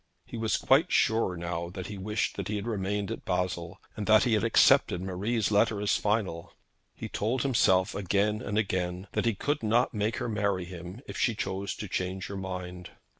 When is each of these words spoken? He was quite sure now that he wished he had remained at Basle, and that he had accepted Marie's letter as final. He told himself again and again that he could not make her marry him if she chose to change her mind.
He 0.25 0.35
was 0.35 0.57
quite 0.57 0.91
sure 0.91 1.37
now 1.37 1.69
that 1.69 1.85
he 1.85 1.99
wished 1.99 2.35
he 2.47 2.55
had 2.55 2.65
remained 2.65 3.11
at 3.11 3.23
Basle, 3.23 3.79
and 3.95 4.07
that 4.07 4.23
he 4.23 4.33
had 4.33 4.43
accepted 4.43 4.99
Marie's 4.99 5.51
letter 5.51 5.79
as 5.79 5.95
final. 5.95 6.53
He 6.95 7.07
told 7.07 7.43
himself 7.43 7.93
again 7.93 8.41
and 8.41 8.57
again 8.57 9.05
that 9.11 9.25
he 9.27 9.35
could 9.35 9.61
not 9.61 9.93
make 9.93 10.17
her 10.17 10.27
marry 10.27 10.65
him 10.65 11.01
if 11.07 11.17
she 11.19 11.35
chose 11.35 11.75
to 11.75 11.87
change 11.87 12.25
her 12.29 12.35
mind. 12.37 12.89